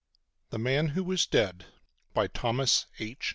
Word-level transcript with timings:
The 0.49 0.57
Man 0.57 0.87
Who 0.95 1.03
Was 1.03 1.27
Dead 1.27 1.65
By 2.15 2.25
Thomas 2.25 2.87
H. 2.97 3.29